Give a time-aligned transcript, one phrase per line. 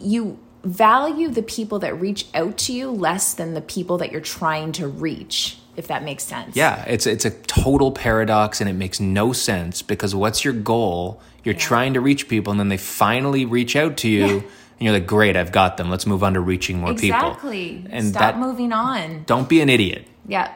[0.00, 4.20] you value the people that reach out to you less than the people that you're
[4.20, 8.74] trying to reach if that makes sense Yeah, it's it's a total paradox and it
[8.74, 11.20] makes no sense because what's your goal?
[11.44, 14.92] You're trying to reach people and then they finally reach out to you and you're
[14.92, 15.88] like, "Great, I've got them.
[15.88, 19.60] Let's move on to reaching more people." exactly And stop that moving on don't be
[19.62, 20.06] an idiot.
[20.26, 20.52] yeah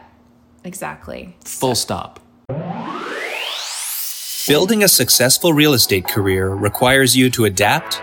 [0.65, 2.21] exactly Full stop.
[4.47, 8.03] Building a successful real estate career requires you to adapt,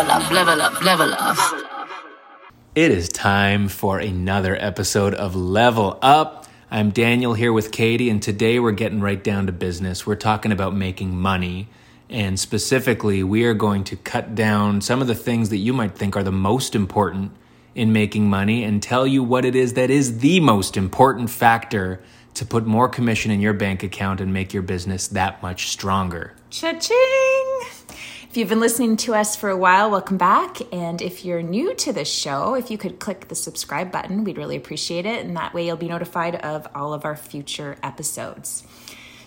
[2.73, 6.47] It is time for another episode of Level Up.
[6.71, 10.07] I'm Daniel here with Katie, and today we're getting right down to business.
[10.07, 11.67] We're talking about making money,
[12.09, 15.95] and specifically, we are going to cut down some of the things that you might
[15.95, 17.33] think are the most important
[17.75, 22.01] in making money and tell you what it is that is the most important factor
[22.35, 26.33] to put more commission in your bank account and make your business that much stronger.
[26.49, 27.80] Cha-ching!
[28.31, 30.59] If you've been listening to us for a while, welcome back.
[30.71, 34.37] And if you're new to this show, if you could click the subscribe button, we'd
[34.37, 35.25] really appreciate it.
[35.25, 38.63] And that way you'll be notified of all of our future episodes.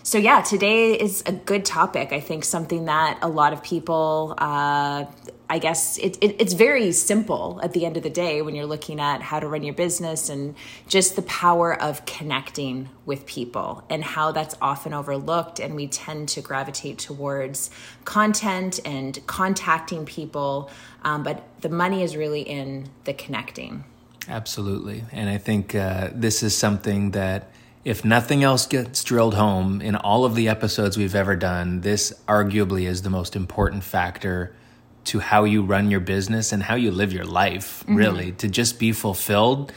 [0.03, 2.15] So, yeah, today is a good topic.
[2.15, 5.05] I think something that a lot of people, uh,
[5.49, 8.67] I guess it, it, it's very simple at the end of the day when you're
[8.67, 10.55] looking at how to run your business and
[10.89, 15.61] just the power of connecting with people and how that's often overlooked.
[15.61, 17.69] And we tend to gravitate towards
[18.05, 20.71] content and contacting people.
[21.03, 23.85] Um, but the money is really in the connecting.
[24.27, 25.05] Absolutely.
[25.13, 27.51] And I think uh, this is something that,
[27.85, 32.15] if nothing else gets drilled home in all of the episodes we've ever done, this
[32.27, 34.57] arguably is the most important factor
[35.05, 38.79] to how you run your business and how you live your life, really, to just
[38.79, 39.73] be fulfilled.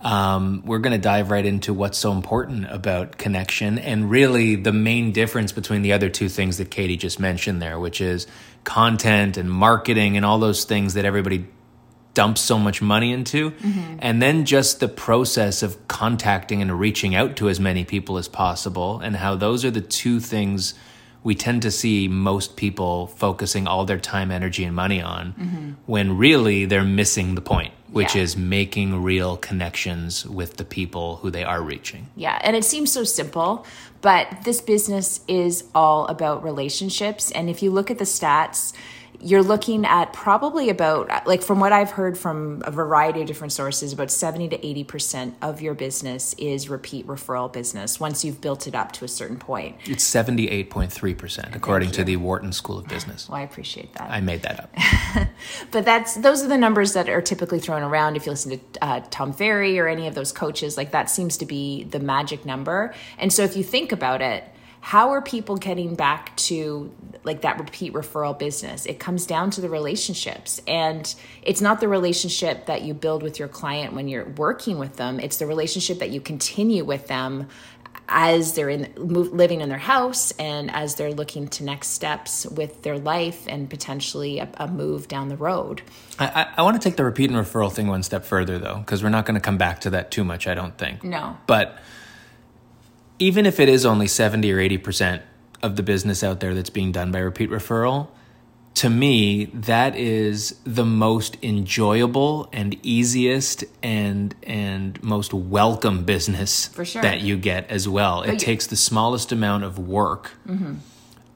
[0.00, 4.72] Um, we're going to dive right into what's so important about connection and really the
[4.72, 8.28] main difference between the other two things that Katie just mentioned there, which is
[8.62, 11.46] content and marketing and all those things that everybody
[12.14, 13.52] dumps so much money into.
[13.98, 18.28] And then just the process of contacting and reaching out to as many people as
[18.28, 20.74] possible, and how those are the two things
[21.28, 26.16] we tend to see most people focusing all their time, energy, and money on when
[26.16, 28.22] really they're missing the point, which Yeah.
[28.22, 32.06] is making real connections with the people who they are reaching.
[32.16, 33.66] Yeah, and it seems so simple,
[34.00, 37.30] but this business is all about relationships.
[37.30, 38.72] And if you look at the stats,
[39.20, 43.52] you're looking at probably about, like from what I've heard from a variety of different
[43.52, 48.66] sources, about 70 to 80% of your business is repeat referral business once you've built
[48.66, 49.76] it up to a certain point.
[49.86, 53.28] It's 78.3%, according to the Wharton School of Business.
[53.28, 54.10] Well, I appreciate that.
[54.10, 55.28] I made that up.
[55.70, 58.84] but that's those are the numbers that are typically thrown around if you listen to
[58.84, 62.44] uh, tom ferry or any of those coaches like that seems to be the magic
[62.44, 64.44] number and so if you think about it
[64.80, 66.92] how are people getting back to
[67.24, 71.88] like that repeat referral business it comes down to the relationships and it's not the
[71.88, 75.98] relationship that you build with your client when you're working with them it's the relationship
[75.98, 77.48] that you continue with them
[78.08, 82.46] as they're in move, living in their house and as they're looking to next steps
[82.46, 85.82] with their life and potentially a, a move down the road.
[86.18, 88.78] I, I, I want to take the repeat and referral thing one step further, though,
[88.78, 91.04] because we're not going to come back to that too much, I don't think.
[91.04, 91.36] No.
[91.46, 91.78] But
[93.18, 95.22] even if it is only 70 or 80%
[95.62, 98.08] of the business out there that's being done by repeat referral,
[98.74, 107.02] to me, that is the most enjoyable and easiest and and most welcome business sure.
[107.02, 108.22] that you get as well.
[108.22, 110.30] It you- takes the smallest amount of work.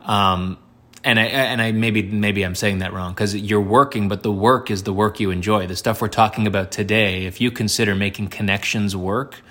[0.02, 0.58] Um,
[1.02, 4.30] and I and I maybe maybe I'm saying that wrong because you're working, but the
[4.30, 5.66] work is the work you enjoy.
[5.66, 9.42] The stuff we're talking about today, if you consider making connections work,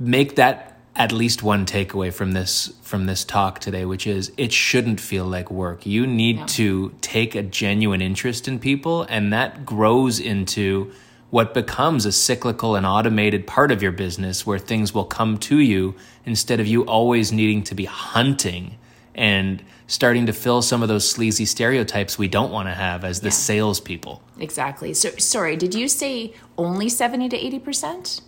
[0.00, 0.69] make that
[1.00, 5.24] at least one takeaway from this from this talk today, which is it shouldn't feel
[5.24, 5.86] like work.
[5.86, 10.92] You need to take a genuine interest in people, and that grows into
[11.30, 15.58] what becomes a cyclical and automated part of your business where things will come to
[15.58, 15.94] you
[16.26, 18.76] instead of you always needing to be hunting
[19.14, 23.22] and starting to fill some of those sleazy stereotypes we don't want to have as
[23.22, 24.22] the salespeople.
[24.38, 24.92] Exactly.
[24.92, 28.20] So sorry, did you say only 70 to 80%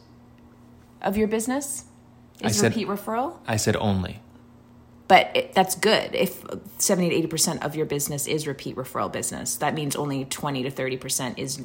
[1.03, 1.85] of your business
[2.51, 3.39] is said- repeat referral?
[3.47, 4.21] I said only.
[5.09, 6.15] But it, that's good.
[6.15, 6.43] If
[6.79, 10.71] 70 to 80% of your business is repeat referral business, that means only 20 to
[10.71, 11.63] 30% is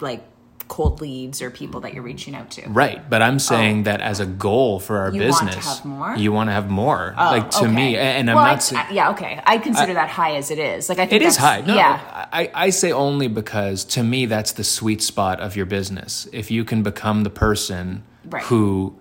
[0.00, 0.22] like
[0.68, 2.68] cold leads or people that you're reaching out to.
[2.68, 3.82] Right, but I'm saying oh.
[3.84, 5.12] that as a goal for our Oh.
[5.12, 6.16] You want to business, have more?
[6.16, 7.14] you want to have more.
[7.18, 7.72] Oh, like to okay.
[7.72, 8.72] me, and I'm well, not.
[8.72, 9.40] I- I- uh, yeah, okay.
[9.44, 10.88] I consider that high as it is.
[10.88, 11.62] Like I think It is high.
[11.62, 12.28] No, yeah.
[12.32, 16.28] I, I say only because to me that's the sweet spot of your business.
[16.32, 18.42] If you can become the person Right.
[18.44, 18.94] who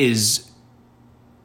[0.00, 0.50] is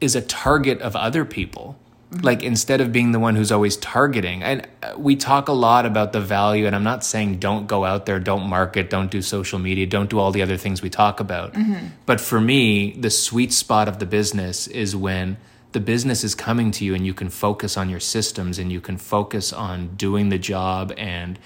[0.01, 1.77] is a target of other people.
[2.11, 2.25] Mm-hmm.
[2.25, 4.43] Like instead of being the one who's always targeting.
[4.43, 7.83] And uh, we talk a lot about the value and I'm not saying don't go
[7.85, 10.89] out there, don't market, don't do social media, don't do all the other things we
[10.89, 11.53] talk about.
[11.53, 11.87] Mm-hmm.
[12.05, 15.37] But for me, the sweet spot of the business is when
[15.71, 18.81] the business is coming to you and you can focus on your systems and you
[18.81, 21.39] can focus on doing the job and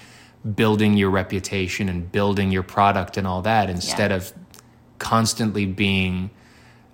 [0.54, 4.18] building your reputation and building your product and all that instead Yeah.
[4.18, 4.32] of
[4.98, 6.30] constantly being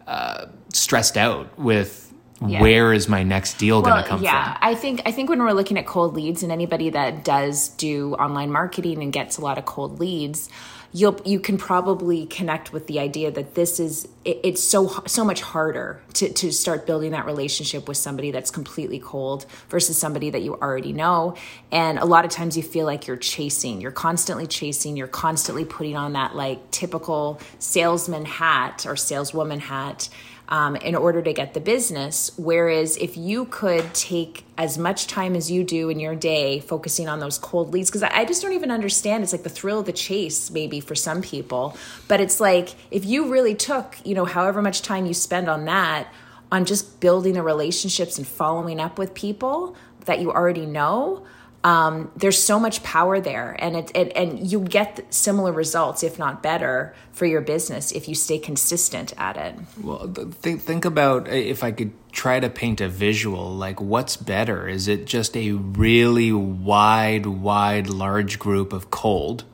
[0.07, 2.13] uh, stressed out with
[2.47, 2.61] Yeah.
[2.61, 4.53] where is my next deal going to come yeah, from.
[4.53, 7.71] Yeah, I think I think when we're looking at cold leads and anybody that does
[7.71, 10.49] do online marketing and gets a lot of cold leads,
[10.97, 15.25] you'll you can probably connect with the idea that this is it, it's so so
[15.25, 20.31] much harder to to start building that relationship with somebody that's completely cold versus somebody
[20.31, 21.37] that you already know.
[21.71, 25.67] And a lot of times you feel like you're chasing, you're constantly chasing, you're constantly
[25.67, 30.09] putting on that like typical salesman hat or saleswoman hat
[30.49, 32.31] um, in order to get the business.
[32.37, 37.09] Whereas if you could take as much time as you do in your day focusing
[37.09, 39.23] on those cold leads, because I, I just don't even understand.
[39.23, 41.77] It's like the thrill of the chase, maybe for some people.
[42.09, 45.65] But it's like if you really took, you know, however much time you spend on
[45.65, 46.09] that,
[46.53, 51.27] on just building the relationships and following up with people that you already know
[51.67, 56.19] um, there's so much power there and it, it and you get similar results if
[56.19, 60.85] not better for your business if you stay consistent at it Well, th- think think
[60.85, 63.55] about uh, if I could try to paint a visual.
[63.55, 64.67] Like, what's better?
[64.67, 69.45] Is it just a really wide, wide, large group of cold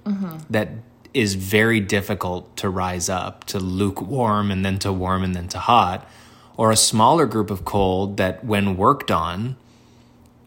[0.49, 0.69] that
[1.13, 5.59] is very difficult to rise up to lukewarm and then to warm and then to
[5.59, 6.09] hot,
[6.57, 9.57] or a smaller group of cold that, when worked on,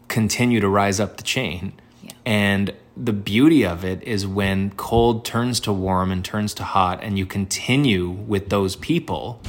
[0.08, 1.72] continue to rise up the chain.
[2.02, 2.10] Yeah.
[2.24, 7.02] And the beauty of it is when cold turns to warm and turns to hot,
[7.02, 9.40] and you continue with those people,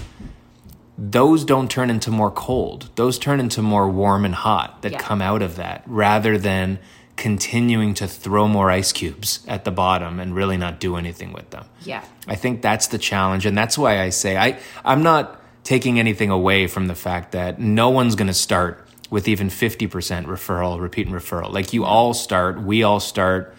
[0.97, 2.89] those don't turn into more cold.
[2.95, 4.97] Those turn into more warm and hot that Yeah.
[4.99, 6.79] come out of that rather than
[7.15, 11.49] continuing to throw more ice cubes at the bottom and really not do anything with
[11.49, 11.65] them.
[11.83, 15.99] yeah I think that's the challenge, and that's why I say I I'm not taking
[15.99, 20.79] anything away from the fact that no one's going to start with even 50% referral,
[20.81, 21.51] repeat and referral.
[21.51, 23.55] Like you all start, we all start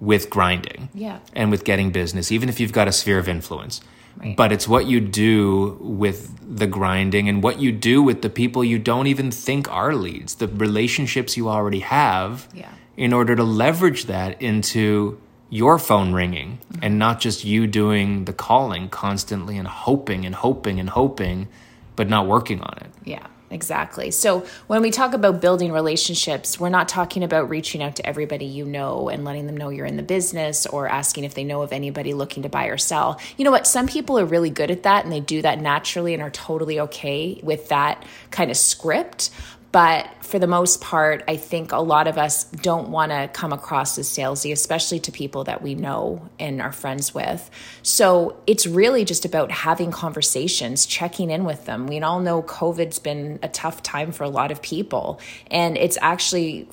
[0.00, 1.18] with grinding, Yeah.
[1.34, 3.80] and with getting business, even if you've got a sphere of influence.
[4.16, 4.36] Right.
[4.36, 8.64] But it's what you do with the grinding and what you do with the people
[8.64, 12.70] you don't even think are leads, the relationships you already have Yeah.
[12.96, 15.18] in order to leverage that into
[15.48, 16.84] your phone ringing mm-hmm.
[16.84, 21.48] and not just you doing the calling constantly and hoping and hoping and hoping,
[21.96, 22.90] but not working on it.
[23.04, 24.10] Yeah, exactly.
[24.10, 28.44] So when we talk about building relationships, we're not talking about reaching out to everybody
[28.44, 31.62] you know and letting them know you're in the business or asking if they know
[31.62, 33.20] of anybody looking to buy or sell.
[33.36, 33.66] You know what?
[33.66, 36.80] Some people are really good at that and they do that naturally and are totally
[36.80, 39.30] okay with that kind of script.
[39.72, 43.52] But for the most part, I think a lot of us don't want to come
[43.52, 47.48] across as salesy, especially to people that we know and are friends with.
[47.82, 51.86] So it's really just about having conversations, checking in with them.
[51.86, 55.98] We all know COVID's been a tough time for a lot of people, and it's
[56.00, 56.68] actually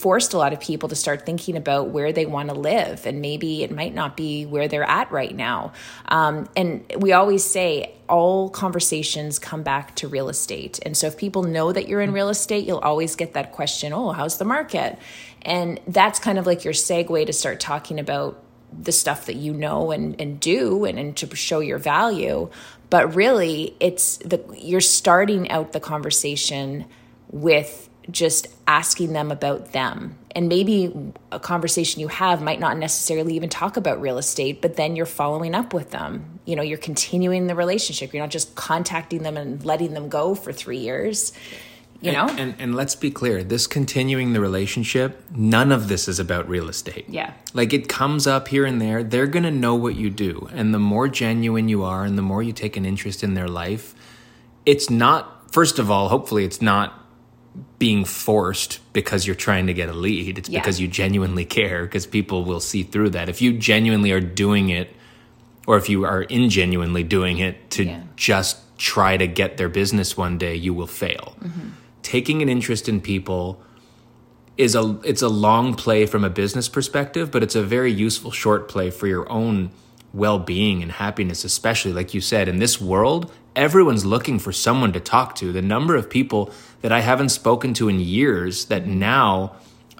[0.00, 3.20] forced a lot of people to start thinking about where they want to live and
[3.20, 5.72] maybe it might not be where they're at right now.
[6.08, 10.80] Um, and we always say all conversations come back to real estate.
[10.86, 13.92] And so if people know that you're in real estate you'll always get that question
[13.92, 14.98] oh how's the market?
[15.42, 18.42] And that's kind of like your segue to start talking about
[18.72, 22.48] the stuff that you know and, and do and, and to show your value.
[22.88, 26.86] But really it's the you're starting out the conversation
[27.30, 30.16] with just asking them about them.
[30.32, 34.76] And maybe a conversation you have might not necessarily even talk about real estate, but
[34.76, 36.38] then you're following up with them.
[36.44, 38.12] You know, you're continuing the relationship.
[38.14, 41.32] You're not just contacting them and letting them go for three years.
[42.00, 42.28] You know?
[42.28, 46.48] And, and and let's be clear, this continuing the relationship, none of this is about
[46.48, 47.04] real estate.
[47.08, 47.34] Yeah.
[47.52, 50.48] Like it comes up here and there, they're going to know what you do.
[50.54, 53.48] And the more genuine you are and the more you take an interest in their
[53.48, 53.94] life,
[54.64, 56.99] it's not first of all, hopefully it's not
[57.78, 60.38] being forced because you're trying to get a lead.
[60.38, 60.60] It's Yeah.
[60.60, 63.28] because you genuinely care because people will see through that.
[63.28, 64.94] If you genuinely are doing it
[65.66, 68.02] or if you are ingenuinely doing it to Yeah.
[68.16, 71.36] just try to get their business one day, you will fail.
[71.42, 71.60] Mm-hmm.
[72.02, 73.60] Taking an interest in people
[74.56, 78.30] is a it's a long play from a business perspective, but it's a very useful
[78.30, 79.70] short play for your own
[80.12, 85.00] well-being and happiness especially like you said in this world everyone's looking for someone to
[85.00, 86.50] talk to the number of people
[86.82, 89.54] that I haven't spoken to in years that now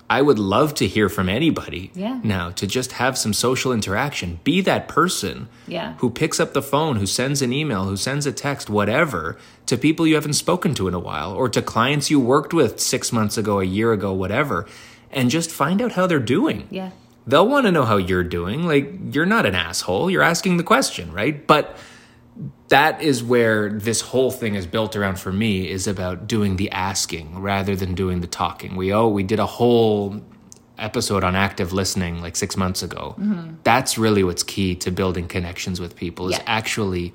[0.09, 2.19] I would love to hear from anybody Yeah.
[2.25, 4.40] now to just have some social interaction.
[4.43, 5.95] Be that person Yeah.
[5.99, 9.37] who picks up the phone, who sends an email, who sends a text, whatever,
[9.67, 12.81] to people you haven't spoken to in a while or to clients you worked with
[12.81, 14.67] six months ago, a year ago, whatever,
[15.12, 16.67] and just find out how they're doing.
[16.71, 16.90] Yeah.
[17.27, 18.67] They'll want to know how you're doing.
[18.67, 20.11] Like, you're not an asshole.
[20.11, 21.47] You're asking the question, right?
[21.47, 21.77] But
[22.69, 26.71] that is where this whole thing is built around for me is about doing the
[26.71, 28.77] asking rather than doing the talking.
[28.77, 30.23] We oh we did a whole
[30.79, 33.15] episode on active listening like 6 months ago.
[33.19, 33.57] Mm-hmm.
[33.65, 36.45] That's really what's key to building connections with people is Yeah.
[36.47, 37.12] actually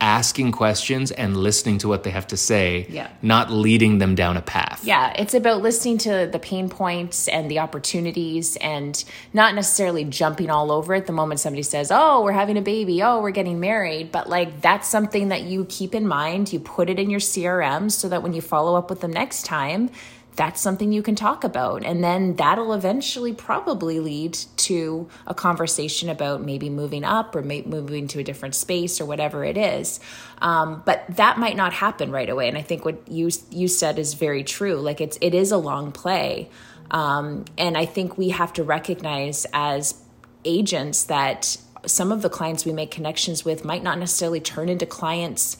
[0.00, 3.08] asking questions and listening to what they have to say, Yeah.
[3.20, 4.80] not leading them down a path.
[4.84, 9.02] Yeah, it's about listening to the pain points and the opportunities and
[9.32, 13.02] not necessarily jumping all over it the moment somebody says, Oh, we're having a baby.
[13.02, 14.12] Oh, we're getting married.
[14.12, 16.52] But like that's something that you keep in mind.
[16.52, 19.44] You put it in your CRM so that when you follow up with them next
[19.46, 19.90] time,
[20.38, 21.84] that's something you can talk about.
[21.84, 28.06] And then that'll eventually probably lead to a conversation about maybe moving up or moving
[28.06, 29.98] to a different space or whatever it is.
[30.40, 32.48] Um, but that might not happen right away.
[32.48, 34.76] And I think what you you said is very true.
[34.76, 36.48] Like it's it is a long play.
[36.92, 40.00] Um, and I think we have to recognize as
[40.44, 44.86] agents that some of the clients we make connections with might not necessarily turn into
[44.86, 45.58] clients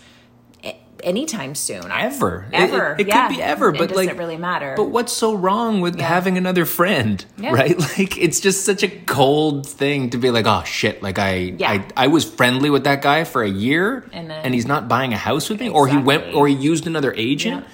[1.05, 1.91] anytime soon.
[1.91, 2.47] Ever.
[2.53, 2.93] Ever.
[2.95, 3.29] It, it yeah.
[3.29, 4.75] could be ever, but It like really matter.
[4.77, 7.53] But what's so wrong with having another friend, Yeah.
[7.53, 7.79] right?
[7.99, 11.71] Like it's just such a cold thing to be like, oh shit, like I, Yeah.
[11.71, 15.13] I, I was friendly with that guy for a year, And then- he's not buying
[15.13, 17.65] a house with me, or he went, or he used another agent.
[17.65, 17.71] Yeah.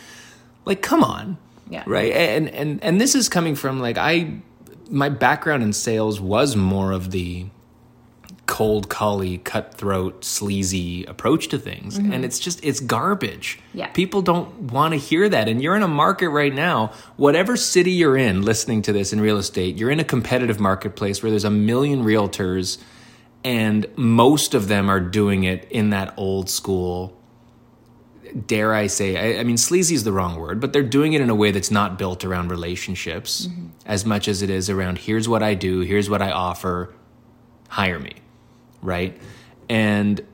[0.67, 1.37] Like, come on,
[1.69, 1.85] Yeah.
[1.87, 2.13] right?
[2.13, 4.39] And and and this is coming from like I,
[4.91, 7.47] my background in sales was more of the
[8.47, 11.97] cold collie cutthroat sleazy approach to things.
[11.97, 13.59] And it's just it's garbage.
[13.59, 13.79] Mm-hmm.
[13.79, 13.87] Yeah.
[13.89, 15.49] people don't want to hear that.
[15.49, 19.21] And you're in a market right now whatever city you're in listening to this in
[19.21, 22.79] real estate you're in a competitive marketplace where there's a million realtors
[23.43, 27.17] and most of them are doing it in that old school
[28.47, 31.21] dare I say, I, I mean, sleazy is the wrong word, but they're doing it
[31.21, 33.49] in a way that's not built around relationships
[33.87, 36.93] as much as it is around here's what I do, here's what I offer,
[37.69, 38.15] hire me,
[38.85, 39.21] right?
[39.69, 40.25] And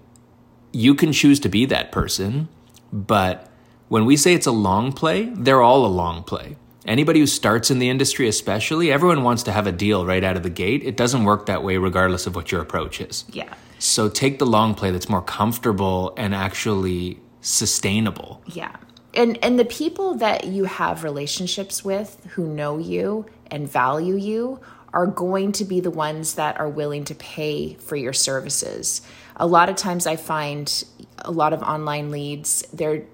[0.72, 2.48] you can choose to be that person,
[2.92, 3.48] but
[3.88, 6.56] when we say it's a long play, they're all a long play.
[6.86, 10.36] Anybody who starts in the industry, especially, everyone wants to have a deal right out
[10.36, 10.82] of the gate.
[10.82, 13.24] It doesn't work that way, regardless of what your approach is.
[13.30, 13.54] yeah.
[13.78, 18.42] So take the long play that's more comfortable and actually sustainable.
[18.46, 18.76] Yeah.
[19.14, 24.60] And and the people that you have relationships with who know you and value you
[24.92, 29.02] are going to be the ones that are willing to pay for your services.
[29.36, 30.84] A lot of times I find
[31.18, 33.04] a lot of online leads, they're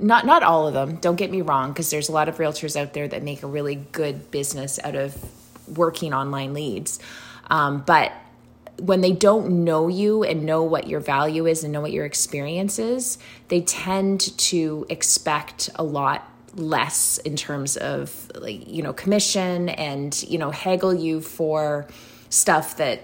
[0.00, 2.80] not not all of them, don't get me wrong, because there's a lot of realtors
[2.80, 5.16] out there that make a really good business out of
[5.76, 6.98] working online leads.
[7.50, 8.12] Um, but
[8.78, 12.06] when they don't know you and know what your value is and know what your
[12.06, 18.92] experience is, they tend to expect a lot less in terms of like you know
[18.92, 21.86] commission and you know haggle you for
[22.28, 23.02] stuff that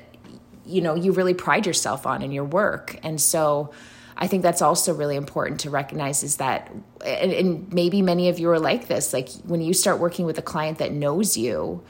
[0.66, 2.98] you know you really pride yourself on in your work.
[3.02, 3.72] And so
[4.20, 6.72] i think that's also really important to recognize is that
[7.06, 10.36] and, and maybe many of you are like this like when you start working with
[10.38, 11.80] a client that knows you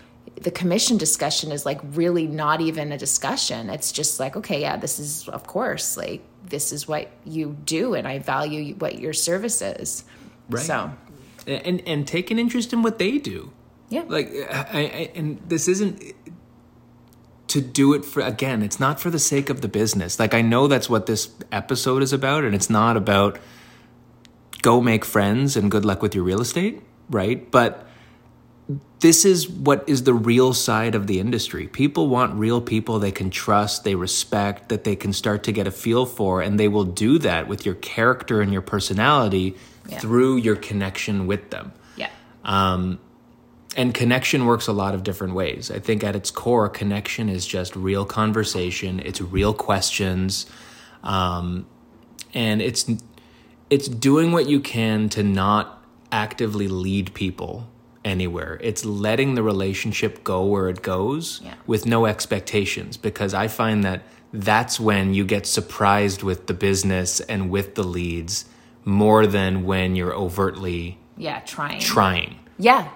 [0.42, 3.70] the commission discussion is like really not even a discussion.
[3.70, 7.94] It's just like okay yeah this is of course like this is what you do
[7.94, 10.04] and i value what your service is.
[10.50, 10.64] Right.
[10.64, 10.90] so
[11.48, 13.52] And and take an interest in what they do.
[13.88, 16.02] yeah Like I, I and this isn't
[17.48, 20.18] to do it for again, it's not for the sake of the business.
[20.18, 23.38] Like I know that's what this episode is about and it's not about
[24.60, 27.50] go make friends and good luck with your real estate, right?
[27.50, 27.86] But
[29.00, 31.68] this is what is the real side of the industry.
[31.68, 35.66] People want real people they can trust, they respect, that they can start to get
[35.66, 39.56] a feel for, and they will do that with your character and your personality
[39.88, 39.98] Yeah.
[40.00, 41.72] through your connection with them.
[41.96, 42.10] yeah
[43.76, 45.70] And connection works a lot of different ways.
[45.70, 48.98] I think at its core, connection is just real conversation.
[49.04, 50.46] It's real questions,
[51.04, 51.66] um,
[52.34, 52.86] and it's
[53.70, 55.64] it's doing what you can to not
[56.10, 57.68] actively lead people
[58.04, 58.58] anywhere.
[58.62, 61.54] It's letting the relationship go where it goes Yeah.
[61.66, 62.96] with no expectations.
[62.96, 64.00] Because I find that
[64.32, 68.46] that's when you get surprised with the business and with the leads
[68.84, 72.38] more than when you're overtly yeah trying trying.
[72.58, 72.88] Yeah.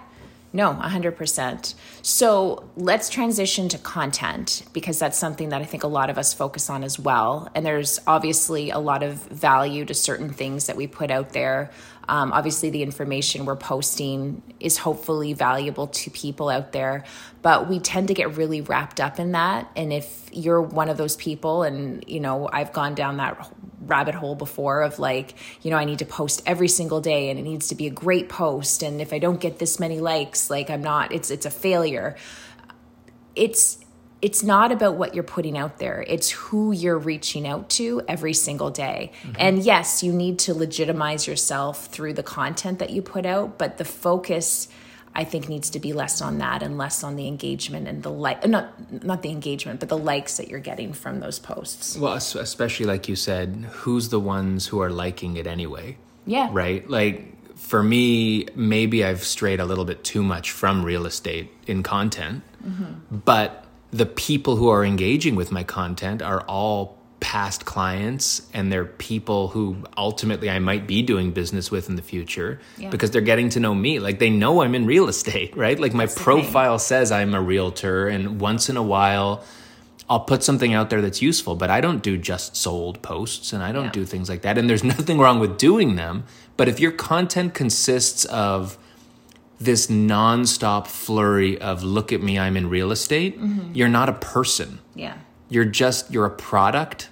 [0.54, 1.74] No, 100%.
[2.02, 6.34] So let's transition to content because that's something that I think a lot of us
[6.34, 7.48] focus on as well.
[7.54, 11.70] And there's obviously a lot of value to certain things that we put out there.
[12.08, 17.04] Um, obviously, the information we're posting is hopefully valuable to people out there,
[17.42, 19.70] but we tend to get really wrapped up in that.
[19.76, 23.50] And if you're one of those people, and you know, I've gone down that
[23.86, 27.38] rabbit hole before of like, you know, I need to post every single day and
[27.38, 28.82] it needs to be a great post.
[28.82, 32.16] And if I don't get this many likes, like I'm not, it's, it's a failure.
[33.34, 33.81] It's,
[34.22, 36.04] it's not about what you're putting out there.
[36.06, 39.10] It's who you're reaching out to every single day.
[39.22, 39.36] Mm-hmm.
[39.36, 43.78] And yes, you need to legitimize yourself through the content that you put out, but
[43.78, 44.68] the focus
[45.14, 48.10] I think needs to be less on that and less on the engagement and the
[48.10, 48.72] like not
[49.04, 51.98] not the engagement but the likes that you're getting from those posts.
[51.98, 55.98] Well, especially like you said, who's the ones who are liking it anyway?
[56.24, 56.48] Yeah.
[56.50, 56.88] Right?
[56.88, 57.26] Like
[57.58, 62.42] for me, maybe I've strayed a little bit too much from real estate in content.
[62.64, 63.16] Mm-hmm.
[63.18, 63.61] But
[63.92, 69.48] the people who are engaging with my content are all past clients and they're people
[69.48, 72.90] who ultimately I might be doing business with in the future yeah.
[72.90, 74.00] because they're getting to know me.
[74.00, 75.78] Like they know I'm in real estate, right?
[75.78, 79.44] Like my profile says I'm a realtor and once in a while
[80.10, 83.62] I'll put something out there that's useful, but I don't do just sold posts and
[83.62, 83.92] I don't yeah.
[83.92, 84.58] do things like that.
[84.58, 86.24] And there's nothing wrong with doing them.
[86.56, 88.76] But if your content consists of
[89.64, 93.74] this nonstop flurry of look at me, I'm in real estate, mm-hmm.
[93.74, 94.80] you're not a person.
[94.94, 95.16] Yeah.
[95.48, 97.08] You're just, you're a product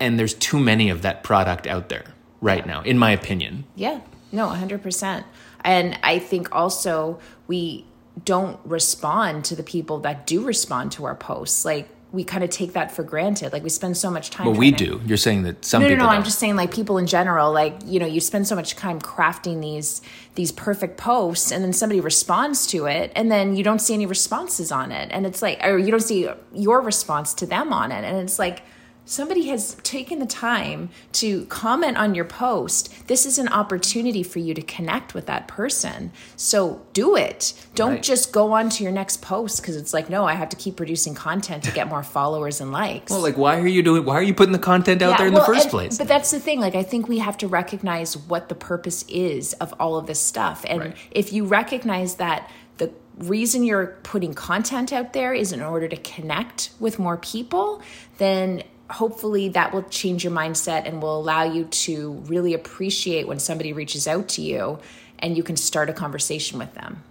[0.00, 4.00] and there's too many of that product out there right now in my opinion yeah
[4.32, 5.24] no 100%
[5.62, 7.84] and i think also we
[8.24, 12.48] don't respond to the people that do respond to our posts like we kind of
[12.48, 13.52] take that for granted.
[13.52, 14.46] Like we spend so much time.
[14.46, 15.00] Well, we to, do.
[15.06, 15.98] You're saying that some no, people.
[15.98, 16.18] No, no, don't.
[16.18, 17.52] I'm just saying like people in general.
[17.52, 20.00] Like you know, you spend so much time crafting these
[20.34, 24.06] these perfect posts, and then somebody responds to it, and then you don't see any
[24.06, 27.92] responses on it, and it's like, or you don't see your response to them on
[27.92, 28.62] it, and it's like
[29.08, 34.38] somebody has taken the time to comment on your post, this is an opportunity for
[34.38, 36.12] you to connect with that person.
[36.36, 37.54] So do it.
[37.74, 38.02] Don't right.
[38.02, 40.76] just go on to your next post because it's like, no, I have to keep
[40.76, 43.10] producing content to get more followers and likes.
[43.10, 45.26] Well, like, why are you doing, why are you putting the content out yeah, there
[45.28, 45.96] in well, the first and, place?
[45.96, 46.60] But that's the thing.
[46.60, 50.20] Like, I think we have to recognize what the purpose is of all of this
[50.20, 50.66] stuff.
[50.68, 50.96] And right.
[51.10, 55.96] if you recognize that the reason you're putting content out there is in order to
[55.96, 57.80] connect with more people,
[58.18, 63.38] then hopefully that will change your mindset and will allow you to really appreciate when
[63.38, 64.78] somebody reaches out to you
[65.18, 67.02] and you can start a conversation with them.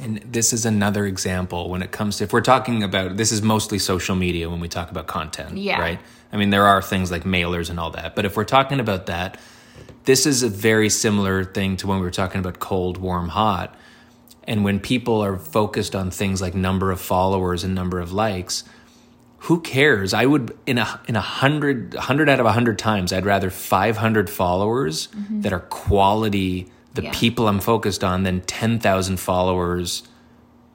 [0.00, 3.42] And this is another example when it comes to if we're talking about this is
[3.42, 5.80] mostly social media when we talk about content, yeah.
[5.80, 5.98] right?
[6.32, 9.06] I mean, there are things like mailers and all that, but if we're talking about
[9.06, 9.40] that,
[10.04, 13.74] this is a very similar thing to when we were talking about cold, warm, hot.
[14.44, 18.64] And when people are focused on things like number of followers and number of likes,
[19.42, 20.12] who cares?
[20.12, 23.50] I would in a in a hundred hundred out of a hundred times, I'd rather
[23.50, 25.42] five hundred followers mm-hmm.
[25.42, 27.12] that are quality, the yeah.
[27.14, 30.02] people I'm focused on, than ten thousand followers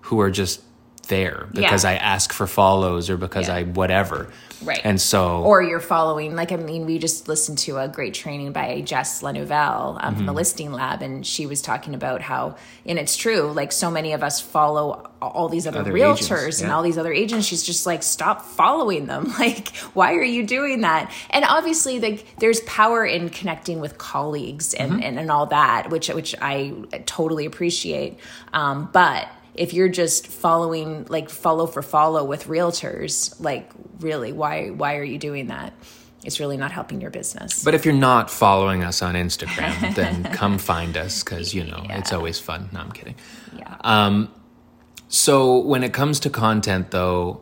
[0.02, 0.62] who are just
[1.08, 1.92] there because yeah.
[1.92, 3.56] I ask for follows or because yeah.
[3.56, 4.32] I whatever.
[4.64, 4.82] Right.
[4.84, 5.44] And so.
[5.44, 9.22] Or you're following, like, I mean, we just listened to a great training by Jess
[9.22, 10.00] Lenouvel um, mm-hmm.
[10.00, 10.36] from the mm-hmm.
[10.36, 14.24] Listing Lab, and she was talking about how, and it's true, like, so many of
[14.24, 16.66] us follow all these other, other realtors agents, yeah.
[16.66, 17.48] and all these other agents.
[17.48, 19.34] She's just like, stop following them.
[19.44, 21.12] Like, why are you doing that?
[21.32, 25.02] And obviously, like, there's power in connecting with colleagues and, mm-hmm.
[25.02, 26.74] and, and, all that, which, which I
[27.06, 28.20] totally appreciate.
[28.54, 34.70] Um, but, if you're just following like follow for follow with realtors like really why
[34.70, 35.74] why are you doing that?
[36.24, 37.64] It's really not helping your business.
[37.64, 41.84] But if you're not following us on instagram then come find us because you know
[41.86, 42.00] yeah.
[42.00, 42.70] it's always fun.
[42.72, 43.16] No i'm kidding.
[43.58, 43.78] Yeah.
[43.82, 44.34] Um
[45.08, 47.42] so when it comes to content though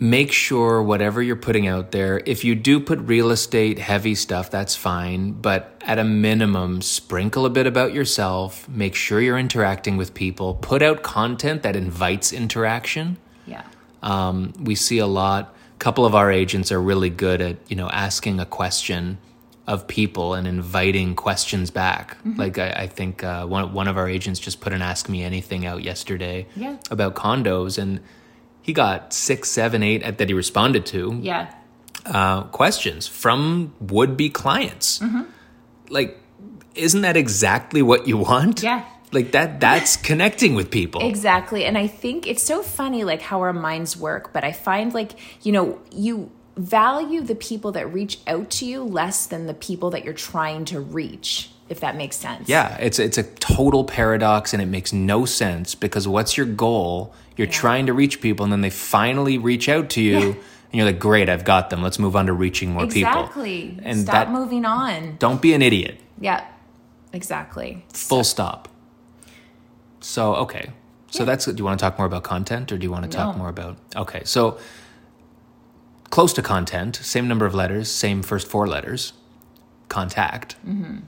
[0.00, 4.50] make sure whatever you're putting out there, if you do put real estate heavy stuff,
[4.50, 5.32] that's fine.
[5.32, 10.54] But at a minimum, sprinkle a bit about yourself, make sure you're interacting with people,
[10.54, 13.16] put out content that invites interaction.
[13.46, 13.64] Yeah.
[14.02, 15.54] Um, we see a lot.
[15.74, 19.18] A couple of our agents are really good at, you know, asking a question
[19.66, 22.16] of people and inviting questions back.
[22.18, 22.40] Mm-hmm.
[22.40, 25.22] Like I, I think uh, one one of our agents just put an Ask Me
[25.22, 26.76] Anything out yesterday yeah.
[26.90, 28.00] about condos, and
[28.68, 31.18] he got six, seven, eight that he responded to.
[31.22, 31.50] Yeah.
[32.04, 34.98] Uh, questions from would be clients.
[34.98, 35.22] Mm-hmm.
[35.88, 36.20] Like,
[36.74, 38.62] isn't that exactly what you want?
[38.62, 38.84] Yeah.
[39.10, 41.00] Like that, that's connecting with people.
[41.00, 41.64] Exactly.
[41.64, 44.34] And I think it's so funny, like how our minds work.
[44.34, 48.82] But I find, like, you know, you value the people that reach out to you
[48.84, 52.48] less than the people that you're trying to reach, if that makes sense.
[52.48, 57.14] Yeah, it's it's a total paradox and it makes no sense because what's your goal?
[57.36, 60.36] You're trying to reach people and then they finally reach out to you and
[60.72, 61.82] you're like, "Great, I've got them.
[61.82, 63.78] Let's move on to reaching more people." Exactly.
[63.82, 65.16] And Stop that moving on.
[65.18, 66.00] don't be an idiot.
[66.20, 66.44] Yeah.
[67.12, 67.84] Exactly.
[67.92, 68.68] Full stop.
[70.00, 70.70] So, okay.
[71.10, 73.16] So that's do you want to talk more about content or do you want to
[73.16, 74.22] talk more about Okay.
[74.24, 74.58] So
[76.10, 79.14] close to content, same number of letters, same first four letters.
[79.88, 80.56] Contact.
[80.66, 80.98] Mm-hmm.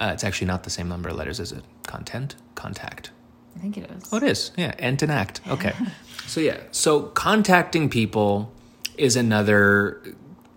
[0.00, 1.62] Uh, it's actually not the same number of letters, is it?
[1.86, 3.10] Content, contact.
[3.54, 4.08] I think it is.
[4.10, 4.50] Oh, it is.
[4.56, 5.42] Yeah, ent and act.
[5.46, 5.74] Okay.
[6.26, 8.50] so yeah, so contacting people
[8.96, 10.02] is another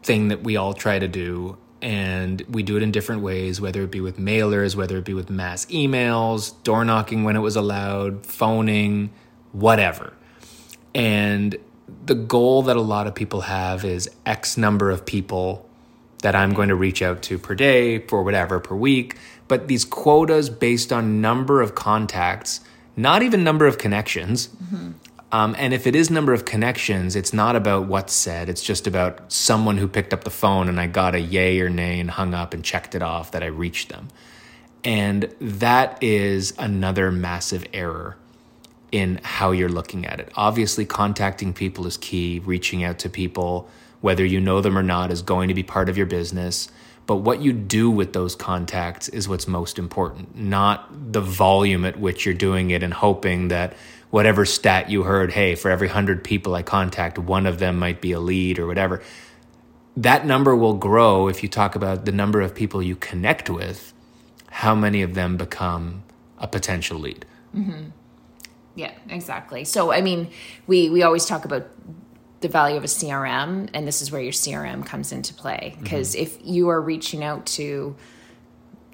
[0.01, 3.59] thing that we all try to do, and we do it in different ways.
[3.59, 7.41] Whether it be with mailers, whether it be with mass emails, door knocking when it
[7.41, 9.11] was allowed, phoning,
[9.51, 10.13] whatever.
[10.95, 11.57] And
[12.05, 15.69] the goal that a lot of people have is X number of people
[16.23, 19.17] that I'm going to reach out to per day, for whatever, per week.
[19.47, 22.61] But these quotas based on number of contacts,
[22.95, 24.49] not even number of connections.
[25.33, 28.49] Um, and if it is number of connections, it's not about what's said.
[28.49, 31.69] It's just about someone who picked up the phone and I got a yay or
[31.69, 34.09] nay and hung up and checked it off that I reached them.
[34.83, 38.15] And that is another massive error
[38.91, 40.31] in how you're looking at it.
[40.35, 43.67] Obviously, contacting people is key, reaching out to people,
[44.01, 46.69] whether you know them or not, is going to be part of your business.
[47.05, 51.99] But what you do with those contacts is what's most important, not the volume at
[51.99, 53.73] which you're doing it and hoping that
[54.09, 57.99] whatever stat you heard, hey, for every 100 people I contact, one of them might
[57.99, 59.01] be a lead or whatever.
[59.97, 63.93] That number will grow if you talk about the number of people you connect with,
[64.49, 66.03] how many of them become
[66.37, 67.25] a potential lead.
[67.55, 67.89] Mm-hmm.
[68.75, 69.65] Yeah, exactly.
[69.65, 70.29] So I mean,
[70.67, 71.67] we we always talk about
[72.43, 75.83] the value of a CRM and this is where your CRM comes into play mm-hmm.
[75.83, 77.95] because if you are reaching out to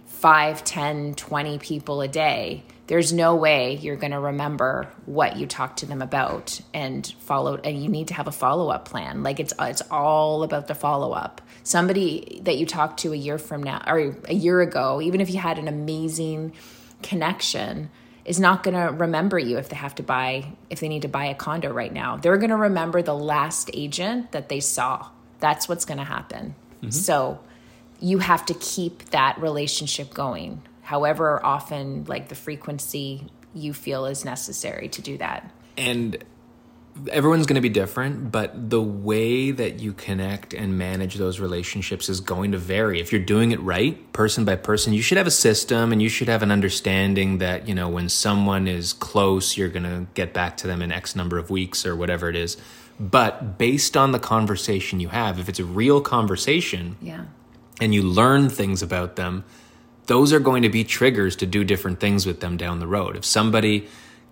[0.05, 5.47] 5, 10, 20 people a day, there's no way you're going to remember what you
[5.47, 9.23] talked to them about and follow and you need to have a follow-up plan.
[9.23, 11.41] Like it's it's all about the follow-up.
[11.63, 15.29] Somebody that you talked to a year from now or a year ago, even if
[15.29, 16.53] you had an amazing
[17.01, 17.89] connection,
[18.29, 21.07] is not going to remember you if they have to buy if they need to
[21.07, 22.15] buy a condo right now.
[22.15, 25.07] They're going to remember the last agent that they saw.
[25.39, 26.53] That's what's going to happen.
[26.77, 26.91] Mm-hmm.
[26.91, 27.39] So
[27.99, 30.61] you have to keep that relationship going.
[30.83, 35.51] However often like the frequency you feel is necessary to do that.
[35.75, 36.23] and
[37.11, 42.09] everyone's going to be different but the way that you connect and manage those relationships
[42.09, 45.27] is going to vary if you're doing it right person by person you should have
[45.27, 49.55] a system and you should have an understanding that you know when someone is close
[49.57, 52.35] you're going to get back to them in x number of weeks or whatever it
[52.35, 52.57] is
[52.99, 57.25] but based on the conversation you have if it's a real conversation Yeah.
[57.79, 59.45] and you learn things about them,
[60.07, 63.15] those are going to be triggers to do different things with them down the road.
[63.15, 63.87] If somebody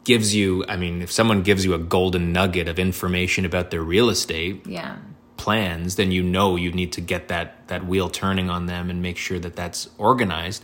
[0.08, 3.84] gives you, I mean, if someone gives you a golden nugget of information about their
[3.96, 4.96] real estate Yeah.
[5.36, 9.02] plans, then you know you need to get that that wheel turning on them and
[9.02, 10.64] make sure that that's organized.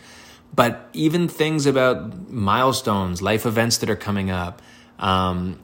[0.56, 4.62] But even things about milestones, life events that are coming up,
[5.00, 5.60] um,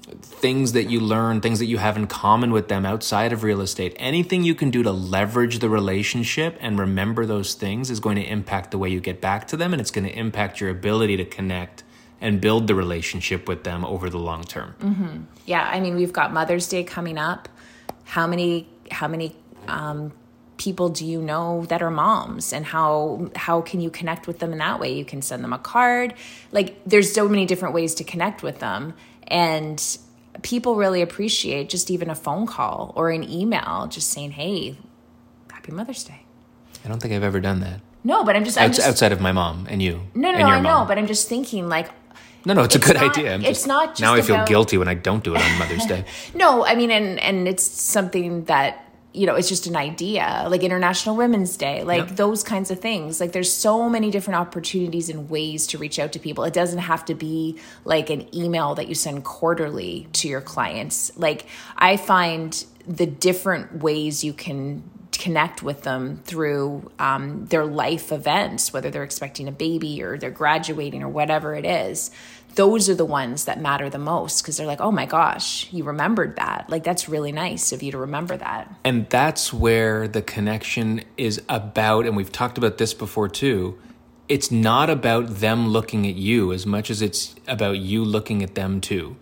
[0.46, 3.62] things that you learn, things that you have in common with them outside of real
[3.62, 8.18] estate, anything you can do to leverage the relationship and remember those things is going
[8.18, 10.70] to impact the way you get back to them, and it's going to impact your
[10.70, 11.84] ability to connect
[12.22, 15.28] and build the relationship with them over the long term.
[15.46, 17.50] Yeah, I mean, we've got Mother's Day coming up.
[18.04, 19.36] How many how many
[19.68, 20.12] um,
[20.58, 24.52] people do you know that are moms, and how how can you connect with them
[24.52, 24.94] in that way?
[24.94, 26.14] You can send them a card.
[26.52, 28.94] Like, there's so many different ways to connect with them,
[29.28, 29.98] and
[30.42, 34.78] people really appreciate just even a phone call or an email, just saying, "Hey,
[35.52, 36.22] Happy Mother's Day."
[36.84, 37.82] I don't think I've ever done that.
[38.04, 40.02] No, but I'm just, I'm just outside of my mom and you.
[40.16, 40.46] no, no, no.
[40.46, 41.90] I know, but I'm just thinking like
[42.46, 43.34] no, no, it's, a good not- idea.
[43.34, 45.86] I'm it's not just now I feel guilty when I don't do it on Mother's
[45.86, 46.06] Day.
[46.36, 50.62] No, I mean, and and it's something that you know, it's just an idea, like
[50.62, 52.16] International Women's Day, like Yep.
[52.16, 53.20] those kinds of things.
[53.20, 56.44] Like, there's so many different opportunities and ways to reach out to people.
[56.44, 61.12] It doesn't have to be like an email that you send quarterly to your clients.
[61.18, 64.84] Like, I find the different ways you can
[65.20, 70.32] connect with them through um, their life events, whether they're expecting a baby or they're
[70.32, 72.10] graduating or whatever it is.
[72.56, 75.84] Those are the ones that matter the most because they're like, oh my gosh, you
[75.84, 76.68] remembered that.
[76.70, 78.74] Like, that's really nice of you to remember that.
[78.84, 83.78] And that's where the connection is about, and we've talked about this before too.
[84.28, 88.56] It's not about them looking at you as much as it's about you looking at
[88.56, 89.16] them too.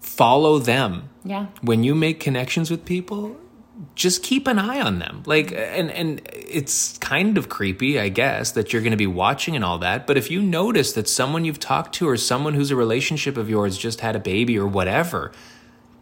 [0.00, 1.08] Follow them.
[1.24, 1.46] Yeah.
[1.62, 3.36] When you make connections with people,
[3.94, 5.22] just keep an eye on them.
[5.26, 9.56] Like, and and it's kind of creepy, I guess, that you're going to be watching
[9.56, 10.06] and all that.
[10.06, 13.48] But if you notice that someone you've talked to or someone who's a relationship of
[13.48, 15.32] yours just had a baby or whatever,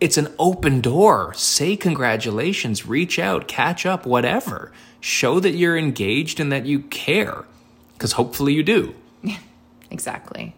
[0.01, 1.35] it's an open door.
[1.35, 4.73] Say congratulations, reach out, catch up, whatever.
[5.01, 7.45] Show that you're engaged and that you care,
[7.95, 8.95] because hopefully you do.
[9.23, 9.39] Yeah,
[9.91, 10.55] exactly.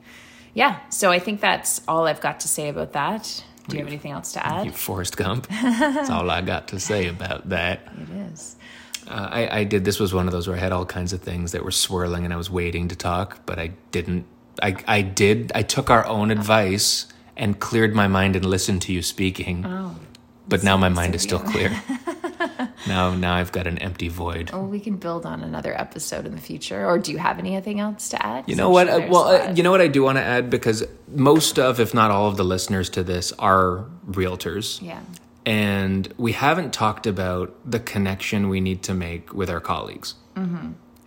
[0.55, 3.45] Yeah, so I think that's all I've got to say about that.
[3.69, 4.67] Do you have anything else to add?
[4.67, 5.47] You Forrest Gump.
[5.49, 7.89] That's all I got to say about that.
[8.03, 8.57] It is.
[9.09, 9.85] Uh, I, I did.
[9.85, 12.25] This was one of those where I had all kinds of things that were swirling,
[12.25, 14.27] and I was waiting to talk, but I didn't.
[14.63, 15.51] I I did.
[15.55, 19.65] I took our own advice and cleared my mind and listened to you speaking.
[19.67, 19.97] Oh.
[20.49, 21.71] but now my mind is still clear.
[22.87, 24.51] now now I've got an empty void.
[24.53, 26.87] Oh, we can build on another episode in the future.
[26.87, 28.49] Or do you have anything else to add?
[28.49, 28.87] You know I'm what?
[28.89, 31.81] sure Uh, well, uh, you know what I do want to add because most of,
[31.81, 34.81] if not all of the listeners to this are realtors.
[34.83, 35.01] Yeah.
[35.45, 40.15] And we haven't talked about the connection we need to make with our colleagues.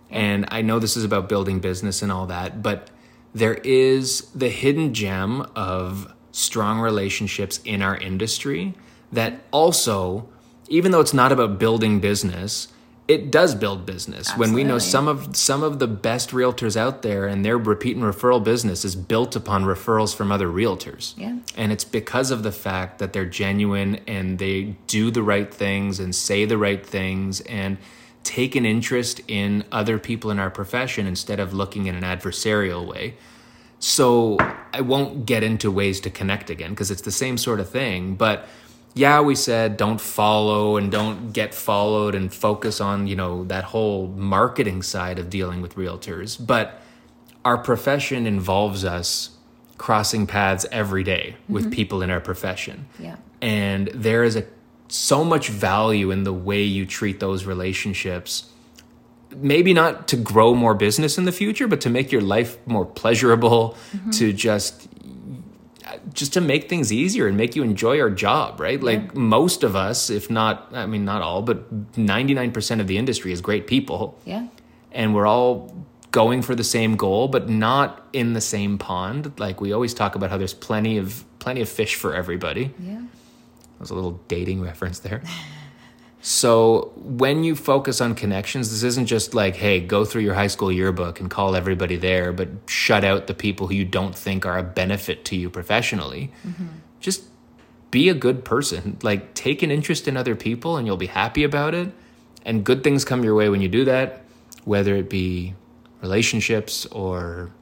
[0.08, 2.90] And I know this is about building business and all that, but
[3.34, 8.74] there is the hidden gem of strong relationships in our industry
[9.12, 10.28] that also,
[10.68, 12.68] even though it's not about building business,
[13.08, 14.36] it does build business.
[14.36, 17.96] When we know some of some of the best realtors out there and their repeat
[17.96, 21.14] and referral business is built upon referrals from other realtors.
[21.16, 21.38] Yeah.
[21.56, 26.00] And it's because of the fact that they're genuine and they do the right things
[26.00, 27.78] and say the right things and
[28.24, 32.84] take an interest in other people in our profession instead of looking in an adversarial
[32.84, 33.14] way.
[33.78, 34.36] So
[34.72, 38.16] I won't get into ways to connect again because it's the same sort of thing.
[38.16, 38.48] But
[38.96, 43.64] yeah, we said don't follow and don't get followed and focus on, you know, that
[43.64, 46.44] whole marketing side of dealing with realtors.
[46.44, 46.80] But
[47.44, 49.36] our profession involves us
[49.76, 51.72] crossing paths every day with mm-hmm.
[51.72, 52.86] people in our profession.
[52.98, 53.16] Yeah.
[53.42, 54.46] And there is a
[54.88, 58.50] so much value in the way you treat those relationships.
[59.30, 62.86] Maybe not to grow more business in the future, but to make your life more
[62.86, 64.10] pleasurable, mm-hmm.
[64.12, 64.88] to just
[66.12, 68.82] just to make things easier and make you enjoy our job, right?
[68.82, 73.32] Like most of us, if not I mean not all, but 99% of the industry
[73.32, 74.46] is great people Yeah.
[74.92, 75.74] and we're all
[76.12, 80.14] going for the same goal but not in the same pond like we always talk
[80.14, 82.94] about how there's plenty of plenty of fish for everybody Yeah.
[83.00, 85.22] that was a little dating reference there
[86.26, 90.48] so when you focus on connections this isn't just like hey go through your high
[90.48, 94.44] school yearbook and call everybody there but shut out the people who you don't think
[94.44, 96.32] are a benefit to you professionally.
[96.44, 96.66] Mm-hmm.
[96.98, 97.22] Just
[97.92, 98.98] be a good person.
[99.02, 101.92] Like take an interest in other people and you'll be happy about it.
[102.44, 104.24] And good things come your way when you do that
[104.64, 105.54] whether it be
[106.02, 107.52] relationships or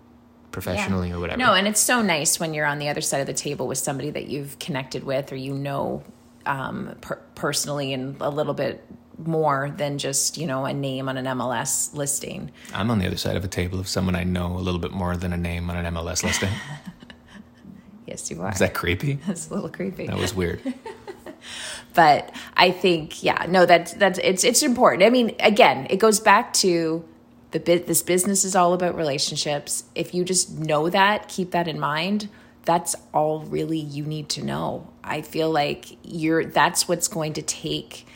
[0.53, 1.39] professionally or whatever.
[1.39, 3.79] No, and it's so nice when you're on the other side of the table with
[3.79, 6.03] somebody that you've connected with or you know
[6.47, 8.85] um, per- personally and a little bit
[9.19, 12.51] more than just you know a name on an MLS listing.
[12.73, 14.91] i'm on the other side of a table of someone i know a little bit
[14.91, 16.51] more than a name on an mls listing
[18.07, 18.53] Yes, you are.
[18.53, 20.07] is that creepy That's a little creepy.
[20.09, 20.61] that was weird
[21.95, 25.03] but I think yeah, no, that's that's it's it's important.
[25.05, 27.05] I mean, again, it goes back to
[27.53, 27.87] the bit.
[27.87, 29.85] This business is all about relationships.
[29.95, 32.29] If you just know that, keep that in mind.
[32.65, 34.91] That's all really you need to know.
[35.03, 36.45] I feel like you're.
[36.45, 38.07] That's what's going to take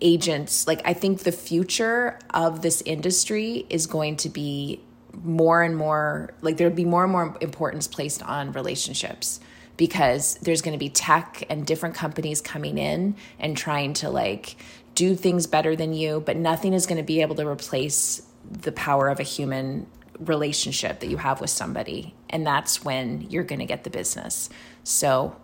[0.00, 4.78] agents like i think the future of this industry is going to be
[5.24, 9.40] more and more like there'll be more and more importance placed on relationships
[9.76, 14.56] because there's going to be tech and different companies coming in and trying to like
[14.94, 18.72] do things better than you but nothing is going to be able to replace the
[18.72, 19.86] power of a human
[20.20, 24.48] relationship that you have with somebody and that's when you're going to get the business.
[24.84, 25.36] So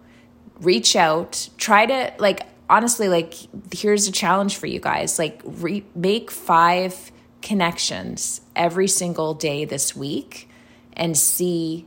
[0.61, 3.35] reach out try to like honestly like
[3.75, 7.11] here's a challenge for you guys like re- make five
[7.43, 10.49] connections every single day this week
[10.93, 11.85] and see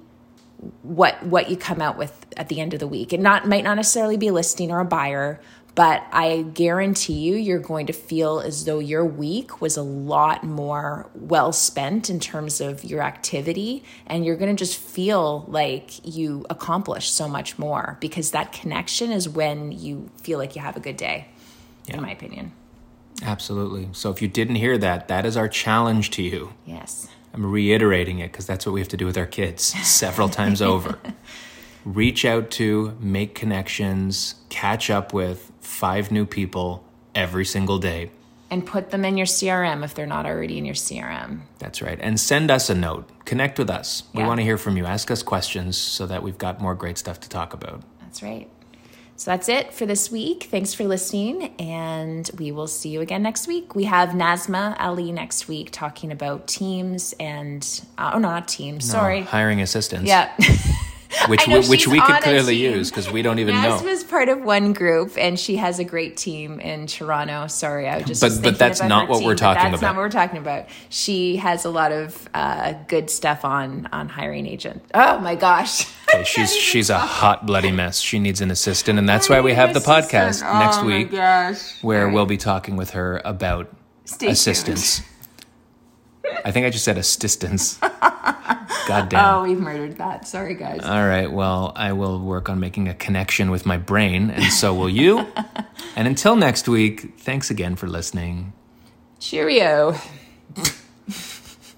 [0.81, 3.13] what what you come out with at the end of the week.
[3.13, 5.39] And not might not necessarily be a listing or a buyer
[5.75, 10.43] but i guarantee you you're going to feel as though your week was a lot
[10.43, 16.05] more well spent in terms of your activity and you're going to just feel like
[16.05, 20.75] you accomplished so much more because that connection is when you feel like you have
[20.75, 21.27] a good day
[21.87, 22.51] in my opinion.
[23.21, 23.89] Absolutely.
[23.93, 26.53] So if you didn't hear that that is our challenge to you.
[26.65, 27.07] Yes.
[27.33, 30.61] I'm reiterating it because that's what we have to do with our kids several times
[30.61, 30.99] over.
[31.85, 38.09] Reach out to, make connections, catch up with five new people every single day.
[38.51, 41.97] and put them in your crm if they're not already in your crm That's right.
[42.01, 43.09] And send us a note.
[43.25, 44.03] Connect with us.
[44.13, 44.27] We Yeah.
[44.27, 44.85] want to hear from you.
[44.85, 47.81] Ask us questions so that we've got more great stuff to talk about.
[48.01, 48.47] that's right
[49.17, 50.47] So that's it for this week.
[50.51, 53.73] Thanks for listening, and we will see you again next week.
[53.73, 57.61] We have Nazma Ali next week talking about teams and
[57.97, 58.83] uh, oh no, not teams.
[58.89, 60.07] Sorry, hiring assistants.
[60.09, 60.31] Yeah.
[61.27, 63.77] which know, we, which we could clearly use because we don't even know.
[63.77, 67.47] Nazma's part of one group, and she has a great team in Toronto.
[67.47, 69.87] Sorry, I just But- was but that's not what team, we're talking that's about.
[69.89, 70.67] not what we're talking about.
[70.89, 74.83] She has a lot of uh, good stuff on on hiring agent.
[74.93, 77.99] Oh my gosh, Okay, she's she's a hot bloody mess.
[77.99, 81.11] She needs an assistant, and that's why we have the podcast next Oh week,
[81.81, 83.73] where we'll be talking with her about
[84.05, 85.01] Stay tuned.
[86.43, 87.79] I think I just said assistants.
[88.87, 89.35] God damn.
[89.35, 90.27] Oh, we've murdered that.
[90.27, 90.81] Sorry, guys.
[90.83, 94.73] All right, well, I will work on making a connection with my brain, and so
[94.73, 95.25] will you.
[95.95, 98.53] and until next week, thanks again for listening.
[99.19, 99.95] Cheerio.